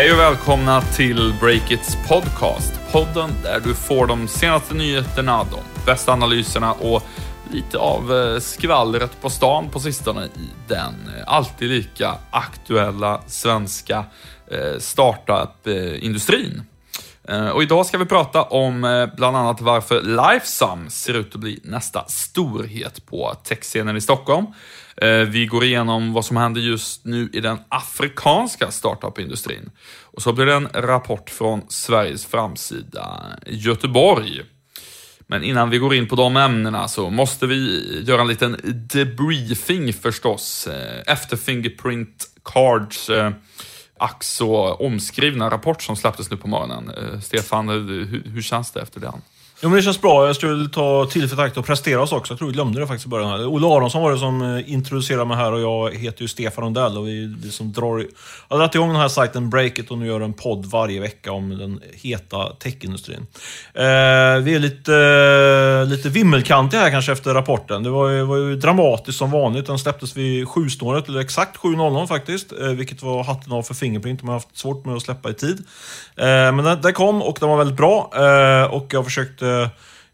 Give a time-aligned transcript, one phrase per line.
[0.00, 2.80] Hej och välkomna till Breakits podcast.
[2.92, 7.02] Podden där du får de senaste nyheterna, de bästa analyserna och
[7.52, 14.04] lite av eh, skvallret på stan på sistone i den eh, alltid lika aktuella svenska
[14.50, 16.62] eh, startup-industrin.
[17.30, 21.40] Eh, och idag ska vi prata om eh, bland annat varför Lifesum ser ut att
[21.40, 24.46] bli nästa storhet på techscenen i Stockholm.
[24.96, 29.70] Eh, vi går igenom vad som händer just nu i den afrikanska startup-industrin.
[30.02, 34.42] Och så blir det en rapport från Sveriges framsida Göteborg.
[35.26, 38.56] Men innan vi går in på de ämnena så måste vi göra en liten
[38.92, 40.68] debriefing förstås.
[41.06, 43.30] Efter Fingerprint Cards eh,
[44.00, 46.90] ack så omskrivna rapport som släpptes nu på morgonen.
[46.90, 49.22] Eh, Stefan, eh, hur, hur känns det efter den?
[49.62, 50.26] Jo, men det känns bra.
[50.26, 52.32] Jag skulle ta tillfället i akt och prestera oss också.
[52.32, 53.46] Jag tror vi glömde det faktiskt i början.
[53.46, 56.98] Olle Aronsson var det som eh, introducerade mig här och jag heter ju Stefan Rundell
[56.98, 57.98] och vi, liksom drar...
[57.98, 58.06] Jag
[58.48, 61.58] har dragit igång den här sajten Breakit och nu gör en podd varje vecka om
[61.58, 63.26] den heta techindustrin.
[63.74, 63.82] Eh,
[64.42, 67.82] vi är lite, eh, lite vimmelkantiga här kanske efter rapporten.
[67.82, 69.66] Det var ju, var ju dramatiskt som vanligt.
[69.66, 72.52] Den släpptes vid sjusnåret, eller exakt 7.00 faktiskt.
[72.52, 74.20] Eh, vilket var hatten av för Fingerprint.
[74.20, 75.58] De har haft svårt med att släppa i tid.
[76.16, 78.10] Eh, men den, den kom och den var väldigt bra.
[78.14, 79.49] Eh, och jag försökte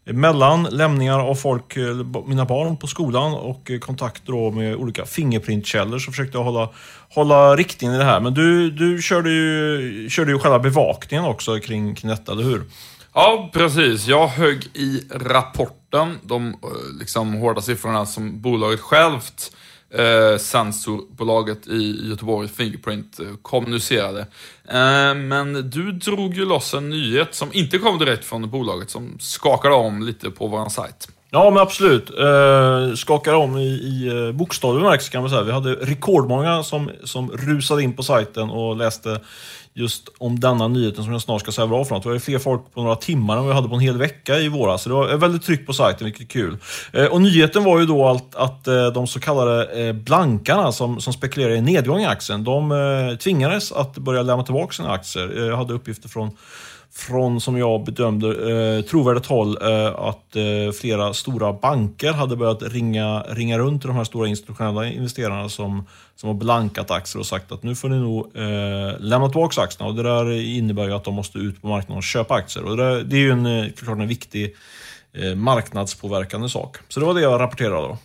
[0.07, 1.95] Eh, mellan lämningar av folk, eh,
[2.27, 6.69] mina barn på skolan och eh, kontakter då med olika fingerprintkällor så försökte jag hålla,
[7.09, 8.19] hålla riktningen i det här.
[8.19, 12.63] Men du, du körde, ju, körde ju själva bevakningen också kring, kring detta, eller hur?
[13.13, 14.07] Ja, precis.
[14.07, 16.55] Jag högg i rapporten, de
[16.99, 19.51] liksom, hårda siffrorna som bolaget självt
[19.93, 24.19] eh, sensorbolaget i Göteborg, Fingerprint, kommunicerade.
[24.69, 29.17] Eh, men du drog ju loss en nyhet som inte kom direkt från bolaget, som
[29.19, 31.07] skakade om lite på vår sajt.
[31.29, 32.09] Ja, men absolut.
[32.09, 35.43] Eh, skakade om i, i eh, bokstavlig bemärkelse kan man säga.
[35.43, 39.19] Vi hade rekordmånga som, som rusade in på sajten och läste
[39.77, 42.03] just om denna nyheten som jag snart ska säga bra för något.
[42.03, 44.47] Det var fler folk på några timmar än vi hade på en hel vecka i
[44.47, 44.81] våras.
[44.81, 46.57] Så det var väldigt tryck på sajten, vilket är kul.
[46.93, 51.13] Eh, och nyheten var ju då att, att de så kallade eh, blankarna som, som
[51.13, 55.47] spekulerar i nedgång i aktien, de tvingades att börja lämna tillbaka sina aktier.
[55.47, 56.31] Jag hade uppgifter från
[56.97, 62.61] från, som jag bedömde, eh, trovärdigt håll eh, att eh, flera stora banker hade börjat
[62.61, 67.25] ringa, ringa runt till de här stora institutionella investerarna som, som har blankat aktier och
[67.25, 69.89] sagt att nu får ni nog eh, lämna tillbaka aktierna.
[69.89, 72.63] Och det där innebär ju att de måste ut på marknaden och köpa aktier.
[72.63, 74.55] Och det, där, det är ju en, eh, klart en viktig
[75.13, 76.77] eh, marknadspåverkande sak.
[76.89, 77.97] Så det var det jag rapporterade då.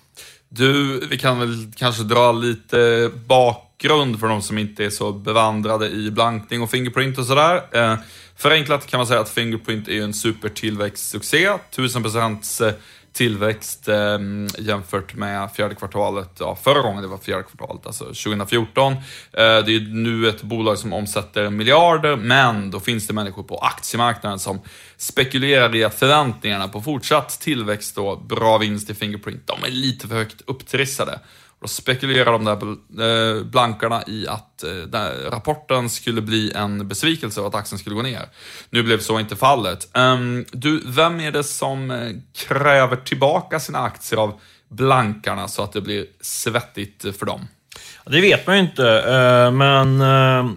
[0.48, 3.10] Du, vi kan väl kanske dra lite
[3.82, 7.62] bakgrund för de som inte är så bevandrade i blankning och Fingerprint och sådär.
[7.72, 7.96] Eh,
[8.36, 11.48] Förenklat kan man säga att Fingerprint är en supertillväxtsuccé.
[11.76, 12.74] 1000% eh,
[13.12, 14.18] tillväxt eh,
[14.58, 18.92] jämfört med fjärde kvartalet, ja, förra gången det var fjärde kvartalet, alltså 2014.
[18.92, 18.98] Eh,
[19.32, 24.38] det är nu ett bolag som omsätter miljarder, men då finns det människor på aktiemarknaden
[24.38, 24.60] som
[24.96, 30.08] spekulerar i att förväntningarna på fortsatt tillväxt och bra vinst i Fingerprint, de är lite
[30.08, 31.20] för högt upptrissade.
[31.62, 32.52] Då spekulerar de där
[33.06, 38.02] eh, blankarna i att eh, rapporten skulle bli en besvikelse och att aktien skulle gå
[38.02, 38.22] ner.
[38.70, 39.88] Nu blev så inte fallet.
[39.96, 42.10] Ehm, du, vem är det som eh,
[42.48, 47.48] kräver tillbaka sina aktier av blankarna så att det blir svettigt för dem?
[48.06, 48.82] Det vet man ju inte,
[49.52, 49.96] men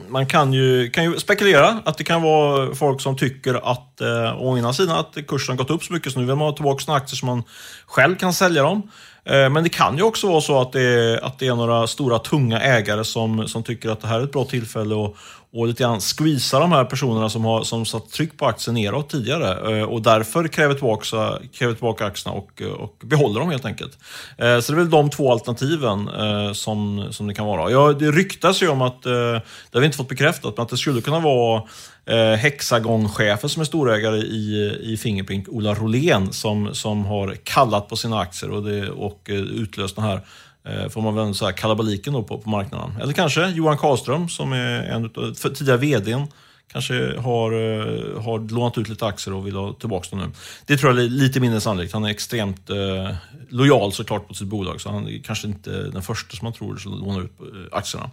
[0.10, 4.02] man kan ju, kan ju spekulera att det kan vara folk som tycker att,
[4.38, 6.84] å ena sidan, att kursen gått upp så mycket så nu vill man ha tillbaka
[6.84, 7.44] sina aktier så man
[7.86, 8.90] själv kan sälja dem.
[9.26, 11.88] Eh, men det kan ju också vara så att det är, att det är några
[11.88, 15.18] stora tunga ägare som, som tycker att det här är ett bra tillfälle och,
[15.54, 19.10] och lite grann squeeza de här personerna som har som satt tryck på aktien neråt
[19.10, 23.98] tidigare eh, och därför kräver tillbaka, kräver tillbaka aktierna och, och behåller dem helt enkelt.
[24.38, 26.10] Eh, så det är väl de två alternativen
[26.54, 27.72] som, som det kan vara.
[27.72, 29.42] Ja, det ryktas ju om att, det
[29.74, 31.64] har vi inte fått bekräftat, men att det skulle kunna vara
[32.06, 37.96] eh, Hexagon-chefen som är storägare i, i Fingerprint, Ola Rolén, som, som har kallat på
[37.96, 40.22] sina aktier och, det, och eh, utlöst den här
[40.64, 42.96] eh, får man väl säga, kalabaliken då på, på marknaden.
[43.02, 46.28] Eller kanske Johan Karlström som är en av tidigare VDn
[46.76, 50.32] kanske har, eh, har lånat ut lite aktier och vill ha tillbaka dem nu.
[50.66, 51.94] Det tror jag är lite mindre sannolikt.
[51.94, 53.16] Han är extremt eh,
[53.50, 56.82] lojal såklart på sitt bolag, så han är kanske inte den första som man tror
[56.86, 57.32] lånar ut
[57.72, 58.10] aktierna.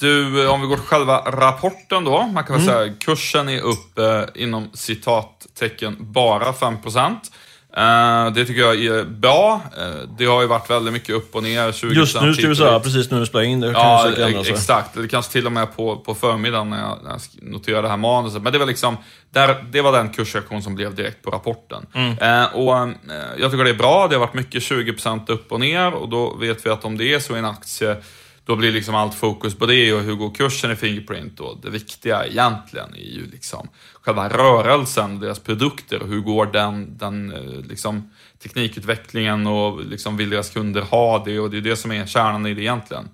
[0.00, 2.22] Du, om vi går till själva rapporten då.
[2.22, 2.74] Man kan väl mm.
[2.74, 7.16] säga kursen är upp eh, inom citattecken bara 5%.
[7.78, 9.60] Uh, det tycker jag är bra.
[9.78, 11.72] Uh, det har ju varit väldigt mycket upp och ner.
[11.72, 13.70] 20 Just nu ska vi säga, precis nu vi spelar in det.
[13.70, 14.12] Ja,
[14.46, 14.94] exakt.
[14.94, 17.96] Det kanske till och med på, på förmiddagen när jag, när jag noterade det här
[17.96, 18.42] manuset.
[18.42, 18.96] Men det var liksom,
[19.30, 21.86] där, det var den kursreaktion som blev direkt på rapporten.
[21.94, 22.10] Mm.
[22.10, 22.88] Uh, och
[23.38, 24.08] Jag tycker det är bra.
[24.08, 27.14] Det har varit mycket 20% upp och ner och då vet vi att om det
[27.14, 27.96] är så i en aktie
[28.50, 31.58] då blir liksom allt fokus på det och hur går kursen i Fingerprint då?
[31.62, 33.68] det viktiga egentligen är ju liksom
[34.02, 38.10] själva rörelsen, deras produkter, hur går den, den eh, liksom
[38.42, 42.46] teknikutvecklingen och liksom vill deras kunder ha det och det är det som är kärnan
[42.46, 43.08] i det egentligen.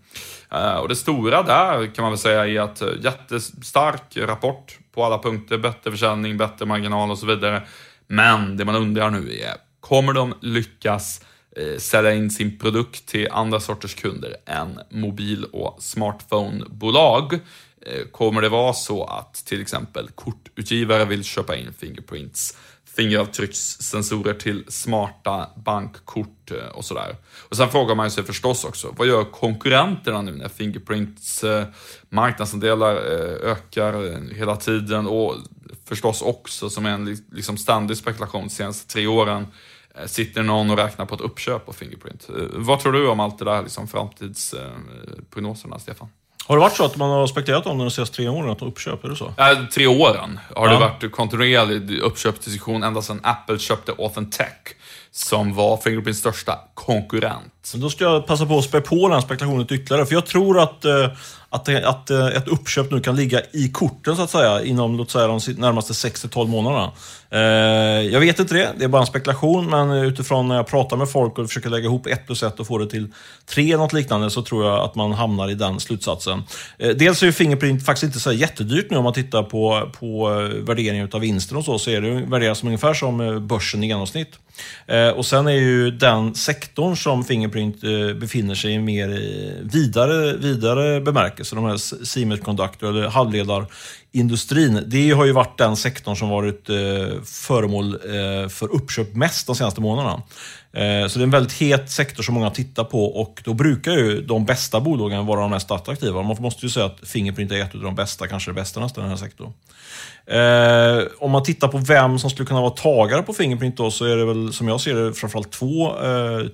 [0.52, 5.04] Eh, och det stora där kan man väl säga är att eh, jättestark rapport på
[5.04, 7.62] alla punkter, bättre försäljning, bättre marginal och så vidare.
[8.06, 11.20] Men det man undrar nu är, kommer de lyckas
[11.56, 17.34] Eh, sälja in sin produkt till andra sorters kunder än mobil och smartphonebolag.
[17.80, 22.56] Eh, kommer det vara så att till exempel kortutgivare vill köpa in Fingerprints
[22.96, 27.16] fingeravtryckssensorer till smarta bankkort eh, och sådär.
[27.48, 31.44] Och sen frågar man sig förstås också, vad gör konkurrenterna nu när Fingerprints
[32.08, 35.34] marknadsandelar ökar hela tiden och
[35.84, 39.46] förstås också som en liksom ständig spekulation de senaste tre åren
[40.06, 42.28] sitter någon och räknar på ett uppköp av Fingerprint?
[42.28, 46.08] Eh, vad tror du om allt det där, liksom framtidsprognoserna, Stefan?
[46.46, 48.62] Har det varit så att man har spekulerat om det de senaste tre åren, att
[48.62, 49.04] uppköp?
[49.04, 49.34] Är det så?
[49.38, 50.72] Äh, tre åren har ja.
[50.72, 54.76] det varit kontinuerlig uppköpsdiskussion ända sedan Apple köpte Authentech,
[55.16, 57.72] som var Fingerprints största konkurrent.
[57.74, 60.84] då ska jag passa på att spä på den spekulationen ytterligare, för jag tror att
[60.84, 61.08] eh,
[61.50, 64.96] att, eh, att eh, ett uppköp nu kan ligga i korten så att säga inom
[64.96, 66.92] låt säga, de närmaste 6-12 månaderna.
[68.10, 71.10] Jag vet inte det, det är bara en spekulation, men utifrån när jag pratar med
[71.10, 73.12] folk och försöker lägga ihop ett plus ett och få det till
[73.46, 76.42] tre, något liknande, så tror jag att man hamnar i den slutsatsen.
[76.78, 80.28] Dels är ju Fingerprint faktiskt inte så jättedyrt nu om man tittar på, på
[80.66, 84.38] värderingen av vinsten och så, så är det värderat som ungefär som börsen i genomsnitt.
[85.06, 89.08] Eh, och sen är ju den sektorn som Fingerprint eh, befinner sig i mer
[89.62, 91.54] vidare, vidare bemärkelse.
[91.54, 93.08] De här semiconductor eller
[94.18, 94.84] industrin.
[94.86, 99.56] det har ju varit den sektorn som varit eh, föremål eh, för uppköp mest de
[99.56, 100.22] senaste månaderna.
[100.72, 103.92] Eh, så det är en väldigt het sektor som många tittar på och då brukar
[103.92, 106.22] ju de bästa bolagen vara de mest attraktiva.
[106.22, 109.04] Man måste ju säga att Fingerprint är ett av de bästa, kanske det bästa nästan
[109.04, 109.52] i den här sektorn.
[110.26, 114.04] Eh, om man tittar på vem som skulle kunna vara tagare på Fingerprint då, så
[114.04, 115.92] är det väl som jag ser det framförallt två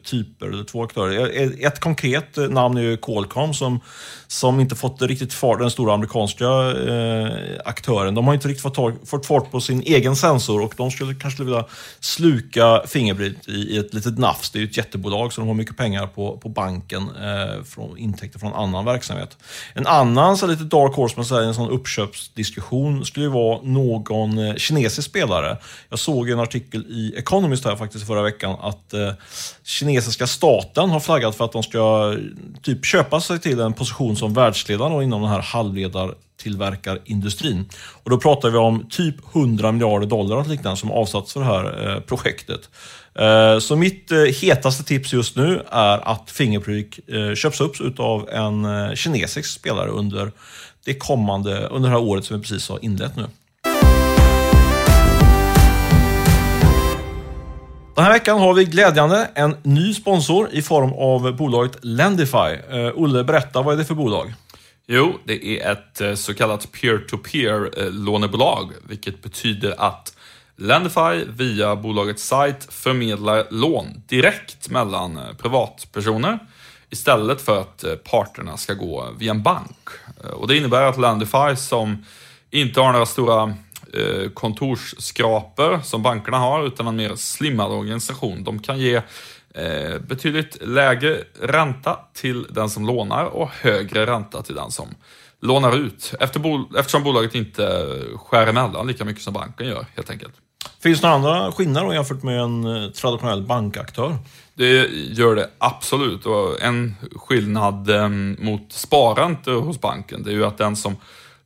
[0.04, 1.66] typer, eller två aktörer.
[1.66, 3.80] Ett konkret namn är ju Qualcomm som,
[4.32, 8.14] som inte fått riktigt fart, den stora amerikanska eh, aktören.
[8.14, 11.14] De har inte riktigt fått, tag, fått fart på sin egen sensor och de skulle
[11.14, 11.64] kanske vilja
[12.00, 14.50] sluka Fingerprint i, i ett litet nafs.
[14.50, 17.98] Det är ju ett jättebolag så de har mycket pengar på, på banken, eh, från
[17.98, 19.36] intäkter från annan verksamhet.
[19.74, 24.38] En annan så lite dark horse, man säger, en sån uppköpsdiskussion skulle ju vara någon
[24.38, 25.56] eh, kinesisk spelare.
[25.88, 29.12] Jag såg en artikel i Economist här faktiskt förra veckan att eh,
[29.64, 32.18] kinesiska staten har flaggat för att de ska eh,
[32.62, 37.68] typ köpa sig till en position som världsledande inom den här halvledartillverkarindustrin.
[38.02, 41.46] Och då pratar vi om typ 100 miljarder dollar och liknande som avsatts för det
[41.46, 42.60] här eh, projektet.
[43.14, 46.98] Eh, så mitt eh, hetaste tips just nu är att Fingerprint
[47.38, 48.66] köps upp av en
[48.96, 50.32] kinesisk spelare under
[50.84, 53.26] det kommande, under det här året som vi precis har inlett nu.
[57.94, 62.58] Den här veckan har vi glädjande en ny sponsor i form av bolaget Lendify.
[62.70, 64.34] Eh, Olle, berätta, vad är det för bolag?
[64.86, 70.16] Jo, det är ett eh, så kallat peer to peer lånebolag, vilket betyder att
[70.56, 76.38] Lendify via bolagets sajt förmedlar lån direkt mellan eh, privatpersoner
[76.90, 79.88] istället för att parterna ska gå via en bank.
[80.32, 82.04] Och Det innebär att Lendify som
[82.50, 83.54] inte har några stora
[83.94, 88.44] eh, kontorsskrapor som bankerna har, utan en mer slimmad organisation.
[88.44, 88.96] De kan ge
[89.54, 94.88] eh, betydligt lägre ränta till den som lånar och högre ränta till den som
[95.40, 96.14] lånar ut.
[96.20, 100.34] Efter bol eftersom bolaget inte skär emellan lika mycket som banken gör, helt enkelt.
[100.82, 104.16] Finns det några andra skillnader jämfört med en eh, traditionell bankaktör?
[104.54, 106.26] Det gör det absolut.
[106.26, 108.08] Och en skillnad eh,
[108.38, 110.96] mot sparande hos banken, det är ju att den som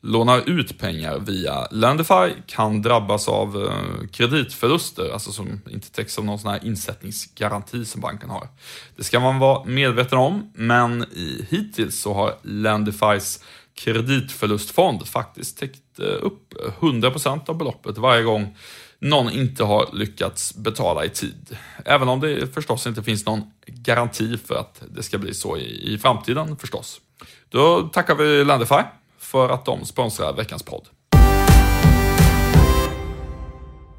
[0.06, 6.25] lånar ut pengar via Lendify kan drabbas av eh, kreditförluster, alltså som inte täcks av
[6.25, 8.48] någon sån här insättningsgaranti som banken har.
[8.96, 11.06] Det ska man vara medveten om, men
[11.48, 13.44] hittills så har Lendifys
[13.75, 18.56] kreditförlustfond faktiskt täckt eh, upp 100% av beloppet varje gång
[18.98, 21.56] någon inte har lyckats betala i tid.
[21.84, 25.94] Även om det förstås inte finns någon garanti för att det ska bli så i,
[25.94, 27.00] i framtiden förstås.
[27.48, 28.82] Då tackar vi Lendify
[29.26, 30.88] för att de sponsrar veckans podd.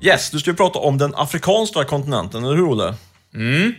[0.02, 2.94] Yes, du ska ju prata om den afrikanska kontinenten, eller hur Olle?
[3.34, 3.74] Mm.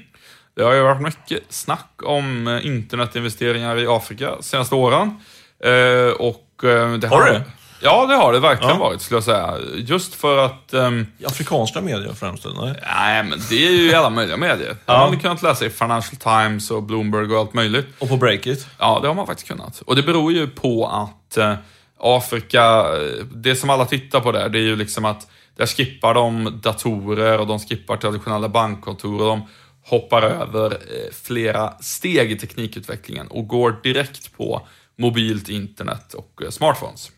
[0.57, 5.21] Det har ju varit mycket snack om eh, internetinvesteringar i Afrika senaste åren.
[5.65, 7.45] Eh, och eh, det har, har det?
[7.81, 8.79] Ja, det har det verkligen Ja.
[8.79, 9.55] varit skulle jag säga.
[9.77, 10.75] Just för att...
[11.19, 12.45] I afrikanska medier främst?
[12.47, 12.81] eller?
[12.97, 13.25] Nej.
[13.25, 14.77] men det är ju i alla möjliga medier.
[14.87, 17.87] Har man kunnat läsa i Financial Times och Bloomberg och allt möjligt.
[17.99, 18.67] Och på Breakit?
[18.79, 19.81] Ja, det har man faktiskt kunnat.
[19.81, 21.55] Och det beror ju på att eh,
[22.01, 26.15] Afrika, eh, det som alla tittar på där, det är ju liksom att där skippar
[26.15, 29.43] de datorer och de skippar traditionella bankkontor och de
[29.85, 34.67] hoppar över eh, flera steg i teknikutvecklingen och går direkt på
[34.99, 37.11] mobilt internet och eh, smartphones.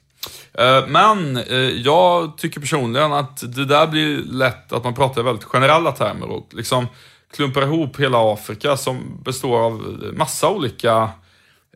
[0.54, 5.24] Eh, men eh, jag tycker personligen att det där blir lätt att man pratar i
[5.24, 6.86] väldigt generella termer och liksom
[7.34, 9.72] klumpar ihop hela Afrika som består av
[10.16, 11.10] massa olika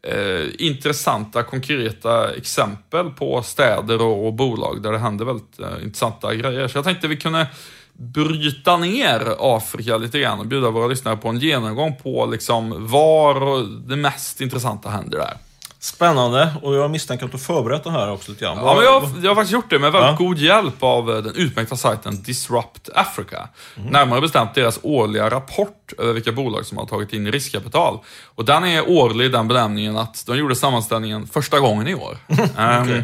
[0.02, 6.34] eh, intressanta, konkreta exempel på städer och, och bolag där det händer väldigt eh, intressanta
[6.34, 6.68] grejer.
[6.68, 7.46] Så jag tänkte vi kunde
[7.92, 13.66] bryta ner Afrika lite grann och bjuda våra lyssnare på en genomgång på liksom var
[13.88, 15.36] det mest intressanta händer där.
[15.84, 16.52] Spännande.
[16.62, 18.58] Och jag misstänker att du förberett det här också lite grann.
[18.58, 20.26] Ja, men jag, jag har faktiskt gjort det med väldigt Ja.
[20.26, 23.48] god hjälp av eh, den utmärkta sajten Disrupt Africa.
[23.90, 27.98] Närmare bestämt deras årliga rapport över vilka bolag som har tagit in riskkapital.
[28.34, 32.16] Och den är årlig den benämningen att de gjorde sammanställningen första gången i år.
[32.58, 33.02] Ehm, eh,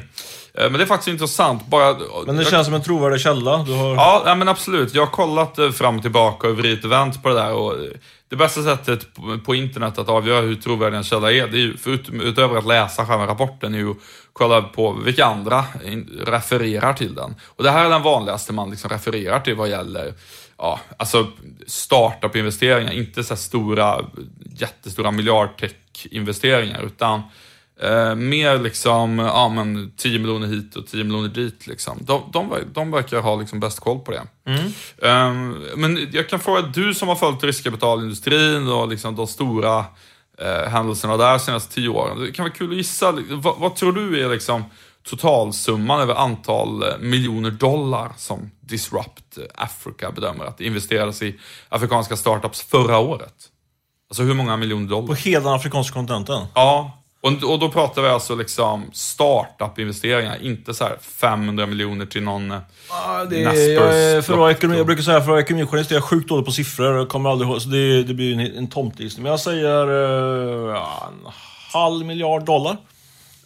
[0.54, 1.66] Men det är faktiskt intressant.
[1.66, 3.62] Bara, Men det jag- känns som en trovärdig källa.
[3.62, 3.94] Du har...
[3.94, 4.94] Ja, men absolut.
[4.94, 7.52] Jag har kollat eh, fram och tillbaka och vridit och vänt på det där.
[7.52, 7.90] Och eh,
[8.28, 9.06] det bästa sättet
[9.46, 12.66] på, internet att avgöra hur trovärdig en källa är, det är ju, förut, utöver att
[12.66, 13.96] läsa själva rapporten, är ju att
[14.32, 15.64] kolla på vilka andra
[16.26, 17.34] refererar till den.
[17.46, 20.14] Och det här är den vanligaste man liksom refererar till vad gäller
[20.58, 21.26] ja, alltså
[21.66, 24.00] startup-investeringar, inte så stora,
[24.58, 27.22] jättestora miljardtech-investeringar, utan
[27.82, 31.98] Eh, mer liksom, ja men 10 miljoner hit och 10 miljoner dit liksom.
[32.00, 34.22] De, de, de verkar ha liksom bäst koll på det.
[35.08, 35.32] Eh,
[35.76, 39.84] men jag kan fråga, du som har följt riskkapitalindustrin och liksom de stora
[40.38, 42.20] eh, händelserna där de senaste 10 åren.
[42.20, 44.64] Det kan vara kul att gissa, vad, vad tror du är liksom
[45.02, 52.16] totalsumman över antal eh, miljoner dollar som Disrupt Africa bedömer att det investerades i afrikanska
[52.16, 53.34] startups förra året?
[54.10, 55.06] Alltså hur många miljoner dollar?
[55.06, 56.46] På hela den afrikanska kontinenten.
[56.54, 62.22] Ja, och, och då pratar vi alltså liksom startup-investeringar, inte så här 500 miljoner till
[62.22, 62.50] någon...
[62.88, 66.04] Ja, det är, jag, för att ekonomi, jag brukar säga för att ekonomijournalist är jag
[66.04, 66.96] sjukt dålig på siffror.
[66.96, 69.22] Jag kommer aldrig ihåg, så det, det blir en, en tomtegissning.
[69.22, 69.86] Men jag säger
[70.70, 71.32] eh, en
[71.72, 72.76] halv miljard dollar.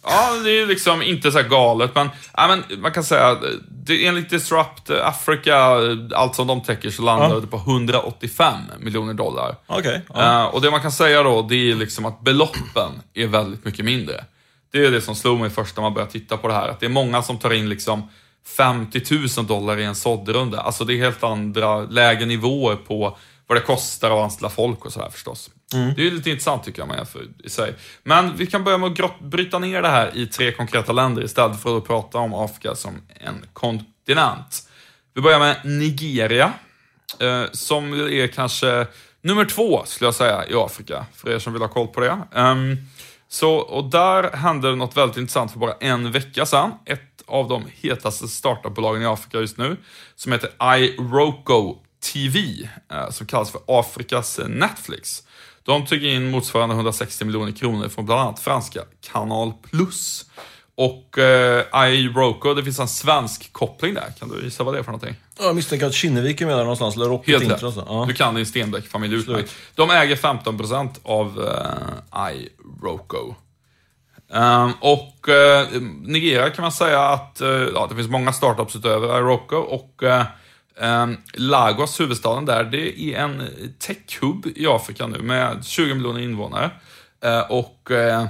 [0.07, 3.37] Ja, det är liksom inte så galet, men, ja, men man kan säga
[3.69, 5.77] det, enligt Disrupt Africa,
[6.15, 7.39] allt som de täcker, så landar Ja.
[7.39, 9.55] det på 185 miljoner dollar.
[9.67, 10.01] Okej.
[10.13, 10.41] ja.
[10.41, 13.85] Eh, och det man kan säga då, det är liksom att beloppen är väldigt mycket
[13.85, 14.23] mindre.
[14.71, 16.79] Det är det som slog mig först när man började titta på det här, att
[16.79, 18.09] det är många som tar in liksom
[18.57, 19.01] 50
[19.37, 20.59] 000 dollar i en såddrunda.
[20.61, 24.93] Alltså det är helt andra, lägre nivåer på vad det kostar att anställa folk och
[24.93, 25.49] sådär förstås.
[25.95, 27.75] Det är ju lite intressant tycker jag man jämför i sig.
[28.03, 31.23] Men vi kan börja med att grott, bryta ner det här i tre konkreta länder
[31.23, 34.69] istället för att prata om Afrika som en kontinent.
[35.13, 36.53] Vi börjar med Nigeria,
[37.19, 38.87] eh, som är kanske
[39.21, 42.17] nummer två, skulle jag säga, i Afrika, för er som vill ha koll på det.
[42.33, 42.77] Ehm,
[43.27, 46.71] så, och där hände det något väldigt intressant för bara en vecka sedan.
[46.85, 49.77] Ett av de hetaste startupbolagen i Afrika just nu,
[50.15, 51.75] som heter iRoco
[52.13, 55.23] TV, eh, som kallas för Afrikas Netflix.
[55.63, 58.81] De tog in motsvarande 160 miljoner kronor från bland annat franska
[59.11, 60.25] Canal Plus.
[60.77, 64.13] Och eh, iRoco, det finns en svensk koppling där.
[64.19, 65.15] Kan du gissa vad det är för någonting?
[65.39, 67.63] Jag misstänker att Kinnevik är med där någonstans, eller Rocket Helt rätt.
[67.63, 67.85] alltså.
[67.87, 68.05] Ja.
[68.07, 69.55] Du kan din Stenbeck-familj utmärkt.
[69.75, 73.35] De äger 15% av uh, iRoco.
[74.33, 75.67] Ehm, och eh,
[76.01, 80.23] Nigeria kan man säga att eh, ja, det finns många startups utöver iRoco och eh,
[80.81, 83.41] Ehm, Lagos, huvudstaden där, det är en
[83.79, 86.71] tech-hub i Afrika nu med 20 miljoner invånare.
[87.21, 88.27] Ehm, och eh,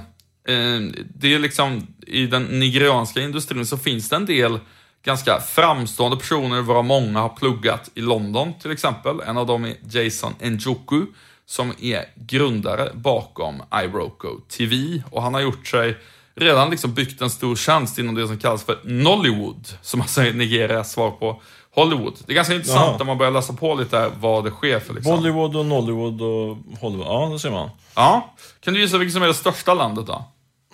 [0.48, 4.58] ehm, det är liksom, i den nigerianska industrin så finns det en del
[5.04, 9.20] ganska framstående personer, varav många har pluggat i London till exempel.
[9.20, 11.06] En av dem är Jason Njoku,
[11.46, 15.02] som är grundare bakom iBroco TV.
[15.10, 15.96] Och han har gjort sig,
[16.34, 20.32] redan liksom byggt en stor tjänst inom det som kallas för Nollywood, som alltså är
[20.32, 21.42] Nigerias svar på
[21.76, 22.14] Hollywood.
[22.26, 22.96] Det är ganska intressant Jaha.
[22.98, 25.16] när man börjar läsa på lite vad det sker för liksom.
[25.16, 27.06] Bollywood och Nollywood och Hollywood.
[27.06, 27.70] Ja, det ser man.
[27.94, 28.34] Ja.
[28.60, 30.24] Kan du gissa vilket som är det största landet då?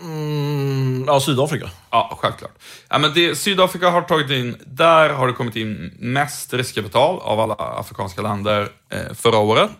[0.00, 1.70] Mm, ja, Sydafrika.
[1.90, 2.52] Ja, självklart.
[2.88, 7.40] Ja, men det, Sydafrika har tagit in, där har det kommit in mest riskkapital av
[7.40, 9.70] alla afrikanska länder eh, förra året.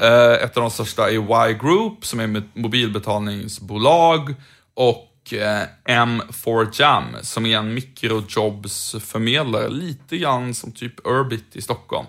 [0.00, 4.34] Eh, ett av de största är Y-Group som är ett mobilbetalningsbolag
[4.74, 12.06] och eh, M4Jam som är en mikrojobsförmedlare, lite grann som typ Urbit i Stockholm.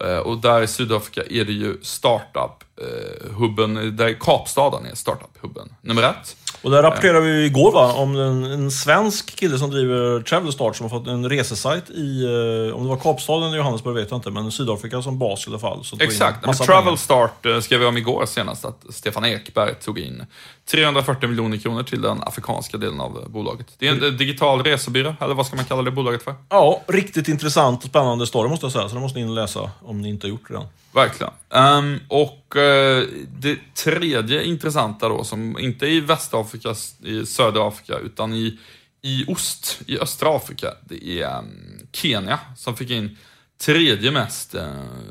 [0.00, 6.02] Eh, och där i Sydafrika är det ju startup startup-hubben, där Kapstaden är startup-hubben nummer
[6.02, 6.36] ett.
[6.62, 10.90] Och där rapporterade vi igår va, om en, en svensk kille som driver Travelstart som
[10.90, 14.30] har fått en resesajt i, eh, om det var Kapstaden eller Johannesburg vet jag inte,
[14.30, 15.84] men Sydafrika som bas i alla fall.
[16.00, 16.40] Exakt.
[16.40, 16.96] Men massa Travel pengar.
[16.96, 20.24] Start eh, skrev vi om igår senast att Stefan Ekberg tog in
[20.70, 23.66] 340 miljoner kronor till den afrikanska delen av eh, bolaget.
[23.78, 26.34] Det är en eh, digital resebyrå, eller vad ska man kalla det bolaget för?
[26.48, 29.36] Ja, riktigt intressant och spännande story måste jag säga, så det måste ni in och
[29.36, 30.68] läsa om ni inte har gjort det redan.
[30.94, 31.32] Verkligen.
[31.50, 33.08] Um, och uh,
[33.38, 38.58] det tredje intressanta då, som inte är i Västafrika, i södra Afrika, utan i,
[39.02, 43.16] i ost, i östra Afrika, det är um, Kenya som fick in
[43.60, 44.62] tredje mest uh,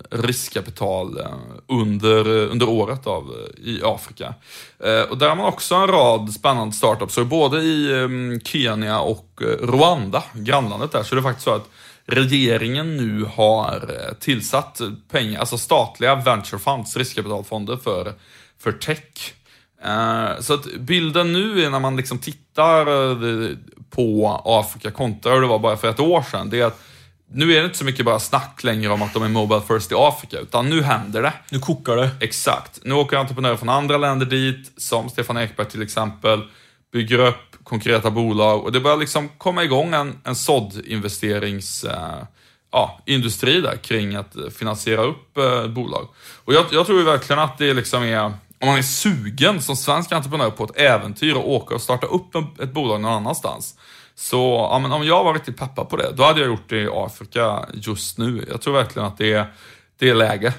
[0.10, 1.26] riskkapital uh,
[1.68, 4.34] under, under året av, i Afrika.
[5.10, 9.42] Och där har man också en rad spännande startups, så både i um, Kenya och
[9.62, 11.70] Rwanda, grannlandet där, så är det faktiskt så att
[12.06, 14.82] regeringen nu har eh, tillsatt
[15.12, 18.14] pengar, alltså statliga venture funds, riskkapitalfonder för,
[18.60, 19.34] för tech.
[19.84, 23.50] Eh, Så att bilden nu är när man liksom tittar eh,
[23.90, 26.82] på Afrika kontra hur det var bara för ett år sedan, det är att
[27.34, 29.92] nu är det inte så mycket bara snack längre om att de är Mobile First
[29.92, 31.34] i Afrika, utan nu händer det.
[31.50, 32.10] Nu kokar det.
[32.20, 32.80] Exakt.
[32.84, 36.42] Nu åker entreprenörer från andra länder dit, som Stefan Ekberg till exempel,
[36.94, 42.24] bygger upp konkreta bolag och det börjar liksom komma igång en, en såddinvesterings eh,
[42.72, 46.08] ja, industri där kring att finansiera upp eh, bolag.
[46.46, 48.24] Och jag, jag tror verkligen att det liksom är,
[48.60, 52.60] om man är sugen som svensk entreprenör på ett äventyr och åka och starta upp
[52.60, 53.76] ett bolag någon annanstans.
[54.16, 56.82] Så ja, men om jag var riktigt peppad på det, då hade jag gjort det
[56.82, 58.46] i Afrika just nu.
[58.50, 59.54] Jag tror verkligen att det är,
[60.00, 60.54] det är läge.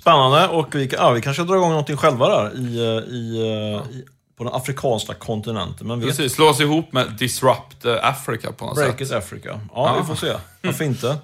[0.00, 3.96] Spännande och vi, ja, vi kanske drar igång någonting själva där i, eh, i, eh,
[3.96, 4.04] i,
[4.38, 5.86] på den afrikanska kontinenten.
[5.86, 9.00] Men vet Precis, slå oss ihop med Disrupt eh, Africa på något Break sätt.
[9.00, 9.60] it Africa.
[9.74, 10.32] Ja, vi får se.
[10.62, 11.16] Varför inte?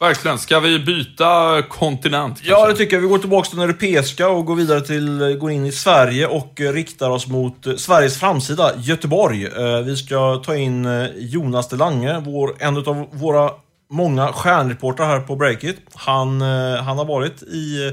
[0.00, 0.38] Verkligen.
[0.38, 2.40] Ska vi byta kontinent?
[2.42, 2.72] Ja, kanske?
[2.72, 3.00] det tycker jag.
[3.00, 6.60] Vi går tillbaka till den europeiska och går vidare till, går in i Sverige och
[6.60, 9.46] eh, riktar oss mot eh, Sveriges framsida, Göteborg.
[9.46, 13.50] Eh, Vi ska ta in eh, Jonas Delange, vår, en av våra
[13.90, 15.76] många stjärnreportrar här på Breakit.
[15.94, 17.92] Han, eh, han har varit i eh,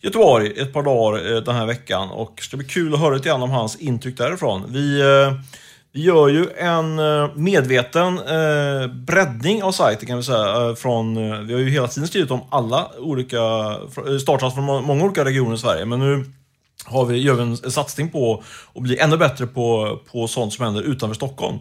[0.00, 3.14] Göteborg ett par dagar eh, den här veckan och det ska bli kul att höra
[3.14, 4.64] lite grann om hans intryck därifrån.
[4.68, 5.32] Vi, eh,
[5.92, 8.20] vi gör ju en eh, medveten
[9.06, 10.74] breddning av sajten kan vi säga.
[10.76, 11.14] Från,
[11.46, 13.36] vi har ju hela tiden skrivit om alla olika
[13.90, 15.84] startat startups från många olika regioner i Sverige.
[15.84, 16.24] Men nu
[16.84, 18.42] har vi, gör vi en, satsning på
[18.74, 21.58] att bli ännu bättre på, på sånt som händer utanför Stockholm.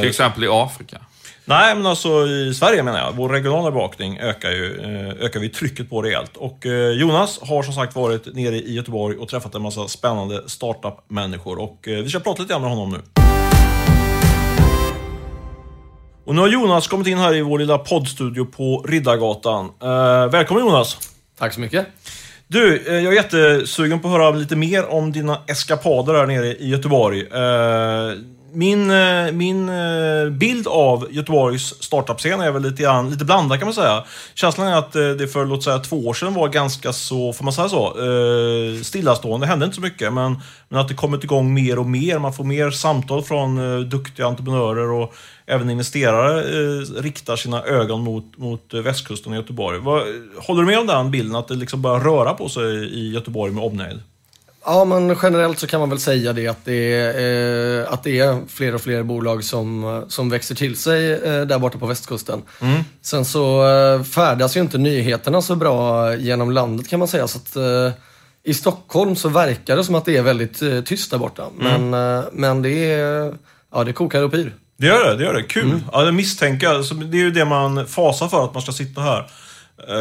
[0.00, 1.00] Till exempel i Afrika.
[1.46, 3.12] Nej, men alltså i Sverige menar jag.
[3.12, 6.36] Vår regionala bevakning ökar ju eh, ökar vi trycket på rejält.
[6.36, 10.42] Och eh, Jonas har som sagt varit nere i Göteborg och träffat en massa spännande
[10.46, 11.58] startup-människor.
[11.58, 12.98] Och eh, vi ska prata lite grann med honom nu.
[16.24, 19.70] Och nu har Jonas kommit in här i vår lilla poddstudio på Riddargatan.
[20.30, 20.98] Välkommen Jonas!
[21.38, 21.86] Tack så mycket.
[22.46, 26.68] Du, jag är jättesugen på att höra lite mer om dina eskapader här nere i
[26.68, 27.26] Göteborg.
[28.54, 33.66] Min, eh, min eh, bild av Göteborgs startup-scen är väl lite, grann, lite blandad kan
[33.66, 34.04] man säga.
[34.34, 37.44] Känslan är att eh, det för låt säga två år sedan var ganska så, får
[37.44, 37.96] man säga så,
[38.84, 39.46] stillastående.
[39.46, 40.38] Det hände inte så mycket, men,
[40.68, 42.18] men att det kommit igång mer och mer.
[42.18, 43.56] Man får mer samtal från
[43.88, 45.14] duktiga entreprenörer och
[45.46, 46.42] även investerare
[47.00, 49.78] riktar sina ögon mot, mot västkusten och Göteborg.
[49.78, 50.02] Vad,
[50.38, 53.52] håller du med om den bilden, att det liksom börjar röra på sig i Göteborg
[53.52, 54.00] med omnejd?
[54.66, 58.18] Ja, men generellt så kan man väl säga det att det är, eh, att det
[58.18, 62.42] är fler och fler bolag som, som växer till sig eh, där borta på västkusten.
[63.02, 67.28] Sen så eh, färdas ju inte nyheterna så bra genom landet kan man säga.
[67.28, 67.92] Så att, eh,
[68.44, 71.44] I Stockholm så verkar det som att det är väldigt eh, tyst där borta.
[71.58, 73.34] Men, eh, men det, är,
[73.72, 74.54] ja, det kokar upp yr.
[74.78, 75.42] Det gör det, det gör det.
[75.42, 75.80] Kul!
[75.92, 76.84] Ja, det misstänker jag.
[76.84, 79.30] Så Det är ju det man fasar för, att man ska sitta här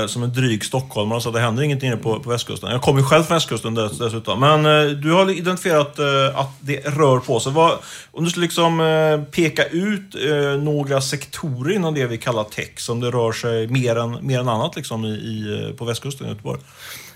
[0.07, 2.71] som en dryg stockholmare, så det händer ingenting nere på, på västkusten.
[2.71, 4.39] Jag kommer ju själv från västkusten dess, dessutom.
[4.39, 7.51] Men eh, du har identifierat eh, att det rör på sig.
[7.51, 7.71] Vad,
[8.11, 12.79] om du skulle liksom eh, peka ut eh, några sektorer inom det vi kallar tech,
[12.79, 16.27] som det rör sig mer än, mer än annat liksom, i, i, eh, på västkusten
[16.27, 16.59] i Göteborg.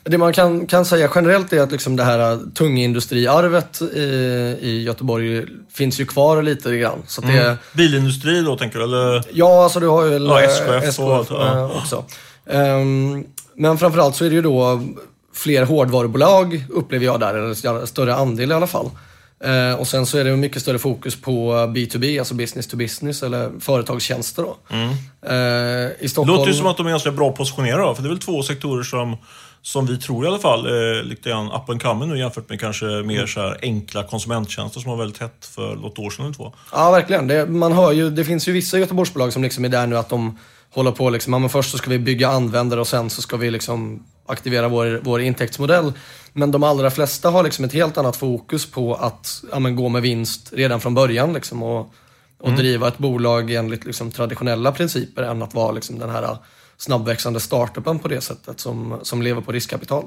[0.04, 4.04] Det man kan, kan säga generellt är att liksom det här äh, tungindustriarvet i,
[4.62, 7.04] i Göteborg finns ju kvar lite grann.
[7.08, 8.86] Så det, Bilindustri då, tänker du?
[8.86, 9.24] Eller?
[9.32, 11.72] Ja, alltså du har ju Ja, äh, SKF och allt, ja.
[11.76, 12.06] också.
[12.50, 13.24] Ehm,
[13.56, 14.82] men framförallt så är det ju då
[15.34, 18.90] fler hårdvarubolag, upplever jag där, eller större andel i alla fall.
[19.44, 23.24] Eh, och sen så är det mycket större fokus på B2B, alltså business to business,
[23.24, 24.58] eller företagstjänster då.
[24.72, 26.30] Eh, I Det Stockholm...
[26.30, 26.40] Mm.
[26.40, 28.44] låter ju som att de är ganska bra positionerade då, för det är väl två
[28.44, 29.18] sektorer som,
[29.62, 32.60] som vi tror i alla fall är lite grann up and coming nu jämfört med
[32.60, 36.36] kanske mer så här enkla konsumenttjänster som var väldigt hett för något år sedan eller
[36.36, 36.54] två.
[36.72, 37.28] Ja, verkligen.
[37.28, 40.10] Det, man hör ju, det finns ju vissa Göteborgsbolag som liksom är där nu att
[40.10, 40.38] de
[40.78, 43.38] hålla på liksom, ja, men först så ska vi bygga användare och sen så ska
[43.38, 45.94] vi liksom aktivera vår, vår intäktsmodell.
[46.34, 49.90] Men de allra flesta har liksom ett helt annat fokus på att ja, men gå
[49.90, 51.94] med vinst redan från början liksom, och,
[52.40, 56.38] och driva ett bolag enligt liksom, traditionella principer än att vara liksom, den här
[56.78, 60.04] snabbväxande startupen på det sättet som, som lever på riskkapital.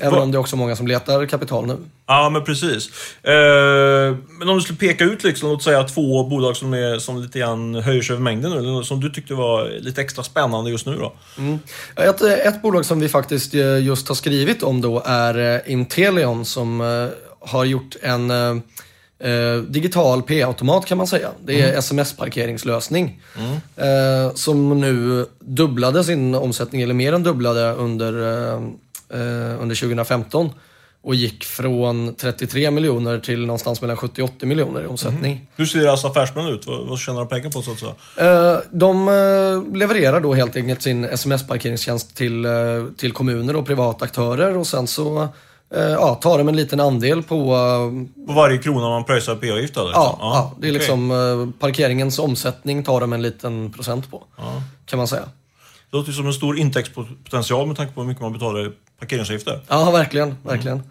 [0.00, 1.76] Även Va- om det är också många som letar kapital nu.
[2.06, 2.88] Ja, men precis.
[3.22, 7.22] Eh, men om du skulle peka ut, liksom, låt säga två bolag som, är, som
[7.22, 10.70] lite grann höjer sig över mängden nu, eller som du tyckte var lite extra spännande
[10.70, 11.12] just nu då?
[12.02, 16.44] Ett, ett bolag som vi faktiskt eh, just har skrivit om då är eh, Intelion
[16.44, 18.30] som eh, har gjort en
[19.20, 21.28] eh, digital P-automat kan man säga.
[21.44, 23.20] Det är sms-parkeringslösning.
[23.76, 28.54] Eh, som nu dubblade sin omsättning, eller mer än dubblade under, eh,
[29.20, 30.50] eh, under 2015.
[31.02, 35.46] Och gick från 33 miljoner till någonstans mellan 70 och 80 miljoner i omsättning.
[35.56, 36.66] Hur ser deras affärsmän ut?
[36.66, 38.52] Vad, vad tjänar de pengar på så att säga?
[38.52, 42.46] Eh, De eh, levererar då helt enkelt sin sms-parkeringstjänst till,
[42.96, 45.28] till kommuner och privata aktörer och sen så
[45.78, 47.36] ja, tar de en liten andel på...
[47.36, 49.90] eh, På varje krona man pröjsar P-avgift eller?
[49.92, 50.78] Ja, ja, det är okej.
[50.78, 54.22] liksom eh, parkeringens omsättning tar de en liten procent på.
[54.36, 54.62] Ja.
[54.86, 55.22] Kan man säga.
[55.90, 59.60] Det låter som en stor intäktspotential med tanke på hur mycket man betalar parkeringsavgifter.
[59.68, 60.36] Ja, verkligen.
[60.42, 60.82] verkligen.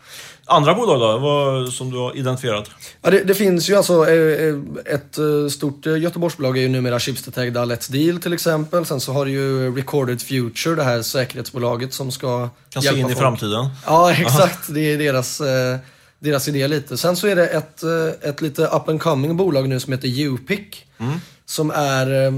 [0.46, 2.70] Andra bolag då, vad, som du har identifierat?
[3.02, 7.00] Ja, det, det finns ju alltså eh, eh, ett eh, stort Göteborgsbolag är ju numera
[7.00, 8.86] Schibsted-ägda Let's Deal till exempel.
[8.86, 13.00] Sen så har du ju Recorded Future, det här säkerhetsbolaget som ska Kan se in
[13.00, 13.18] i folk.
[13.18, 13.70] framtiden.
[13.86, 14.74] Ja, exakt.
[14.74, 15.42] Det är deras,
[16.20, 16.98] deras idé lite.
[16.98, 17.84] Sen så är det ett,
[18.22, 20.60] ett lite up and coming bolag nu som heter Upic.
[21.46, 22.34] Som är,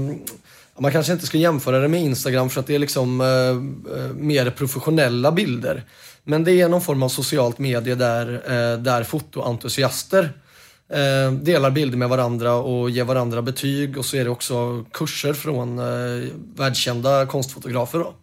[0.82, 4.14] man kanske inte ska jämföra det med Instagram för att det är liksom eh, eh,
[4.14, 5.84] mer professionella bilder.
[6.24, 10.32] Men det är någon form av socialt medie där, eh, där fotoentusiaster
[10.88, 13.98] eh, delar bilder med varandra och ger varandra betyg.
[13.98, 17.98] Och så är det också kurser från eh, världskända konstfotografer.
[17.98, 18.14] Då.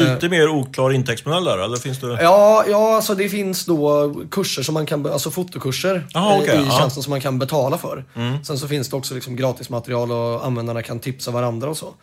[0.00, 2.22] Lite mer oklar intäktsmodell där, eller finns det?
[2.22, 6.60] Ja, ja alltså det finns då kurser som man kan, alltså fotokurser Jaha, eh, okej,
[6.60, 6.78] i ja.
[6.78, 8.04] tjänsten som man kan betala för.
[8.44, 11.94] Sen så finns det också liksom gratismaterial och användarna kan tipsa varandra och så.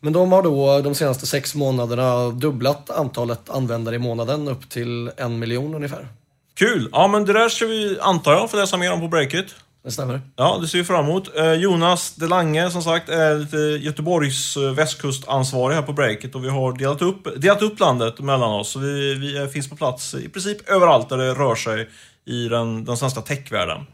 [0.00, 5.10] Men de har då de senaste sex månaderna dubblat antalet användare i månaden upp till
[5.16, 6.08] en miljon ungefär.
[6.54, 6.88] Kul!
[6.92, 9.46] Ja, men det där ska vi, antar jag, få läsa mer om på Breakit.
[9.84, 10.20] Det stämmer.
[10.36, 11.36] Ja, det ser vi fram emot.
[11.36, 16.48] Eh, Jonas Delange, som sagt, är lite Göteborgs eh, västkustansvarig här på Breakit och vi
[16.48, 18.70] har delat upp, delat upp landet mellan oss.
[18.70, 21.88] Så vi, vi är- finns på plats i princip överallt där det rör sig
[22.26, 23.86] i den, den svenska techvärlden.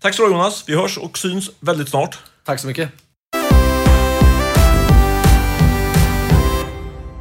[0.00, 0.64] Tack så du Jonas.
[0.66, 2.18] Vi hörs och syns väldigt snart.
[2.44, 2.88] Tack så mycket.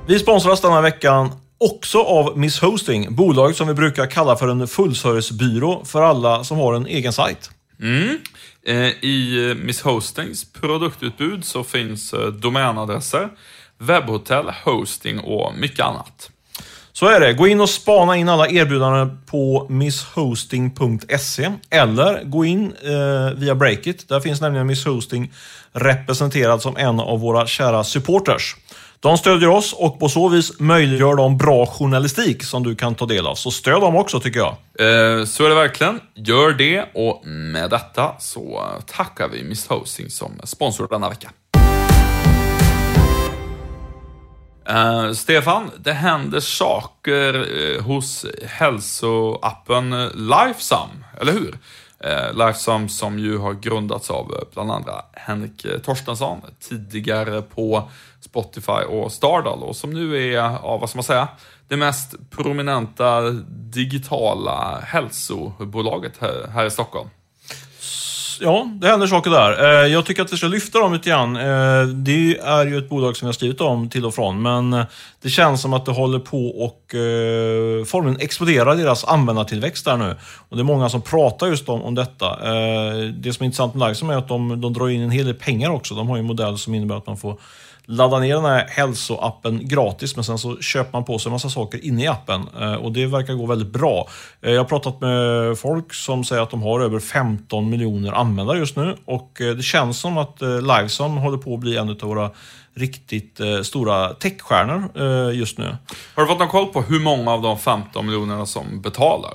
[0.07, 4.67] Vi sponsras denna veckan också av Miss Hosting, bolag som vi brukar kalla för en
[4.67, 7.49] fullservicebyrå för alla som har en egen sajt.
[7.83, 8.17] Mm.
[8.65, 13.29] Eh, I eh, Miss Hostings produktutbud så finns eh, domänadresser,
[13.77, 16.29] webbhotell, hosting och mycket annat.
[16.95, 17.33] Så är det.
[17.33, 24.09] Gå in och spana in alla erbjudanden på misshosting.se eller gå in eh, via Breakit.
[24.09, 25.33] Där finns nämligen Miss Hosting
[25.71, 28.55] representerad som en av våra kära supporters.
[29.03, 33.05] De stödjer oss och på så vis möjliggör de bra journalistik som du kan ta
[33.05, 33.35] del av.
[33.35, 34.51] Så stöd dem också tycker jag.
[34.79, 35.99] Eh, Så är det verkligen.
[36.15, 41.31] Gör det och med detta så tackar vi Miss Hosting som sponsor denna vecka.
[44.69, 51.57] Eh, Stefan, det händer saker eh, hos hälsoappen eh, Lifesum, eller hur?
[51.99, 57.89] Eh, Lifesum som ju har grundats av eh, bland andra Henrik Torstensson, tidigare på
[58.33, 61.27] Spotify och Stardoll och som nu är, ja, vad ska man säga,
[61.67, 67.09] det mest prominenta digitala hälsobolaget här, här i Stockholm.
[68.41, 69.83] Ja, det händer saker där.
[69.83, 71.35] Eh, jag tycker att vi ska lyfta dem lite grann.
[71.35, 74.73] Eh, det är ju ett bolag som jag har skrivit om till och från, men
[74.73, 74.85] eh,
[75.21, 76.79] det känns som att det håller på och
[77.87, 80.15] formligen explodera deras användartillväxt där nu.
[80.49, 82.37] Och det är många som pratar just om, om detta.
[83.15, 85.35] Det som är intressant med Lifesum är att de, de drar in en hel del
[85.35, 85.95] pengar också.
[85.95, 87.39] De har ju en modell som innebär att man får
[87.85, 91.49] ladda ner den här hälsoappen gratis, men sen så köper man på sig en massa
[91.49, 92.41] saker inne i appen.
[92.61, 94.07] Eh, Och det verkar gå väldigt bra.
[94.41, 98.57] Eh, Jag har pratat med folk som säger att de har över 15 miljoner användare
[98.57, 101.97] just nu och eh, det känns som att Livesum håller på att bli en av
[102.01, 102.31] våra
[102.75, 104.99] riktigt stora techstjärnor
[105.33, 105.77] just nu.
[106.15, 109.31] Har du fått någon koll på hur många av de 15 miljonerna som betalar?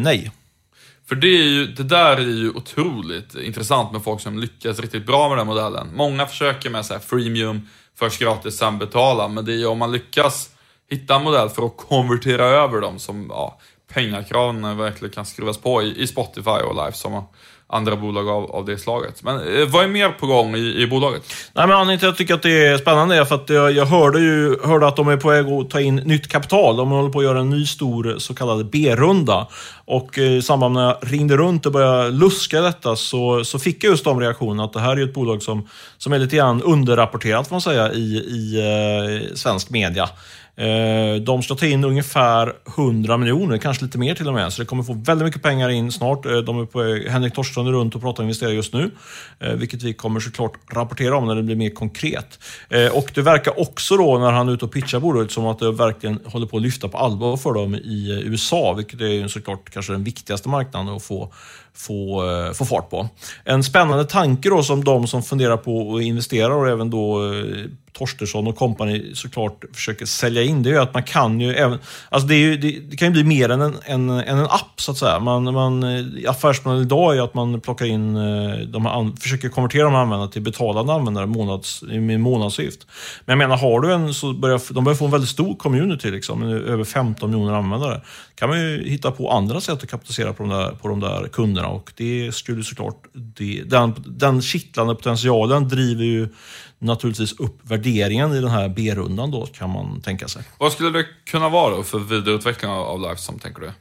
[0.00, 0.30] Nej.
[1.08, 5.06] För det, är ju, det där är ju otroligt intressant med folk som lyckas riktigt
[5.06, 5.88] bra med den modellen.
[5.94, 9.28] Många försöker med så här freemium, först gratis, sen betala.
[9.28, 10.50] Men det är ju om man lyckas
[10.90, 13.58] hitta en modell för att konvertera över dem som ja,
[13.94, 17.24] pengakranen verkligen kan skruvas på i, i Spotify och Live som
[17.72, 19.22] andra bolag av, av det slaget.
[19.22, 21.22] Men eh, vad är mer på gång i, i bolaget?
[21.52, 23.72] Nej, men anledningen till att jag tycker att det är spännande är för att jag,
[23.72, 26.76] jag hörde ju hörde att de är på väg att ta in nytt kapital.
[26.76, 29.46] De håller på att göra en ny stor så kallad B-runda.
[29.84, 33.58] Och eh, i samband med att jag ringde runt och började luska detta så, så
[33.58, 36.36] fick jag just de reaktionerna att det här är ett bolag som, som är lite
[36.36, 40.08] grann underrapporterat får man säga i, i eh, svensk media.
[40.56, 44.52] Eh, de ska ta in ungefär 100 miljoner, kanske lite mer till och med.
[44.52, 46.26] Så det kommer få väldigt mycket pengar in snart.
[46.26, 48.90] Eh, de är på, Henrik Torstensson är runt och pratar investerare just nu.
[49.40, 52.38] Eh, vilket vi kommer såklart rapportera om när det blir mer konkret.
[52.92, 55.72] Och det verkar också då när han är ute och pitchar bolaget som att det
[55.72, 58.72] verkligen håller på att lyfta på allvar för dem i USA.
[58.72, 61.32] Vilket är såklart kanske den viktigaste marknaden att få
[61.74, 62.22] få,
[62.54, 63.08] få fart på.
[63.44, 67.20] En spännande tanke då som de som funderar på att investera och även då
[67.92, 71.78] Torstensson och kompani såklart försöker sälja in det är ju att man kan ju även...
[72.08, 74.92] Alltså det, ju, det, det kan ju bli mer än en, en, en app så
[74.92, 75.18] att säga.
[75.18, 75.84] Man, man,
[76.28, 80.00] affärsmodellen idag är ju att man plockar in, eh, de här, försöker konvertera de här
[80.00, 82.86] användarna till betalande användare månads, med månadsavgift.
[83.24, 86.10] Men jag menar, har du en så börjar de börjar få en väldigt stor community,
[86.10, 88.00] liksom, över 15 miljoner användare.
[88.34, 91.28] kan man ju hitta på andra sätt att kapitalisera på de där, på de där
[91.32, 96.28] kunderna och det skulle såklart, det, den, den kittlande potentialen driver ju
[96.82, 100.42] naturligtvis upp värderingen i den här B-rundan då, kan man tänka sig.
[100.58, 103.72] Vad skulle det kunna vara då för vidareutveckling av Lifesum, tänker du?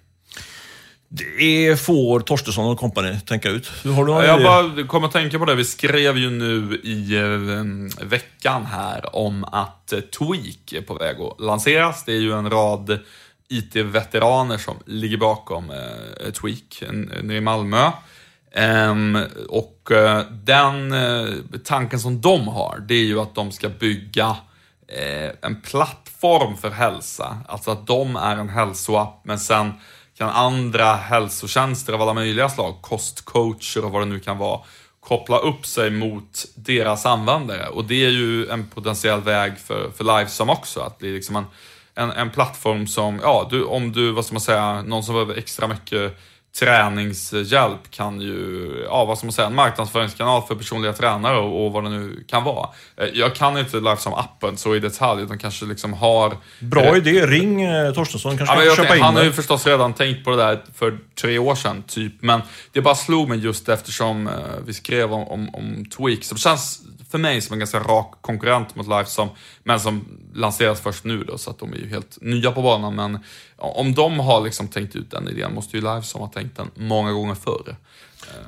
[1.14, 3.68] Det får Torstensson och kompani tänka ut.
[3.68, 5.56] Har du jag bara kommer att tänka på det.
[5.56, 11.40] Vi skrev ju nu i eh, veckan här om att Tweak är på väg att
[11.40, 12.06] lanseras.
[12.06, 13.00] Det är ju en rad
[13.50, 16.84] IT-veteraner som ligger bakom eh, Tweak
[17.22, 17.92] nere i Malmö.
[18.56, 23.70] Um, och uh, den uh, tanken som de har, det är ju att de ska
[23.70, 27.38] bygga uh, en plattform för hälsa.
[27.48, 29.74] Alltså att de är en hälsoapp, men sen
[30.18, 34.60] kan andra hälsotjänster av alla möjliga slag, kostcoacher och vad det nu kan vara,
[35.00, 37.68] koppla upp sig mot deras användare.
[37.68, 41.46] Och det är ju en potentiell väg för, för Livesum också, att bli liksom en,
[41.96, 45.36] en, en plattform som, ja, du, om du, vad ska man säga, någon som behöver
[45.36, 46.18] extra mycket
[46.60, 51.72] träningshjälp kan ju, ja vad ska man säga, en marknadsföringskanal för personliga tränare och, och
[51.72, 52.70] vad det nu kan vara.
[52.98, 56.38] Eh, jag kan inte Lifesum-appen så i detalj, de kanske liksom har...
[56.60, 59.68] Bra eh, idé, ring eh, Torstensson, kanske ja, kan köpa in Han har ju förstås
[59.68, 62.14] redan tänkt på det där för tre år sedan, typ.
[62.22, 64.34] Men det bara slog mig just eftersom eh,
[64.66, 66.82] vi skrev om, om, om Tweak, så det känns
[67.12, 69.28] för mig som en ganska rak konkurrent mot Lifesum,
[69.64, 72.96] men som lanseras först nu då, så att de är ju helt nya på banan.
[72.96, 73.20] Men
[73.58, 77.12] om de har liksom tänkt ut den idén måste ju Lifesum ha tänkt den många
[77.12, 77.76] gånger förr.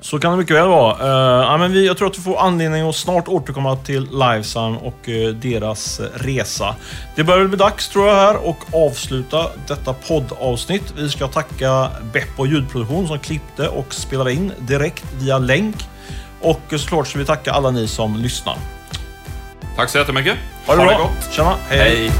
[0.01, 0.93] Så kan det mycket väl vara.
[0.93, 4.77] Uh, ja, men vi, jag tror att vi får anledning att snart återkomma till Livesum
[4.77, 6.75] och uh, deras resa.
[7.15, 10.93] Det börjar bli dags tror jag här och avsluta detta poddavsnitt.
[10.97, 15.75] Vi ska tacka Beppo ljudproduktion som klippte och spelade in direkt via länk.
[16.43, 18.57] Och såklart ska vi tacka alla ni som lyssnar.
[19.75, 20.37] Tack så jättemycket.
[20.65, 21.03] Ha det, ha det bra.
[21.03, 21.33] Gott.
[21.33, 21.55] Tjena.
[21.69, 21.79] hej.
[21.79, 22.11] hej.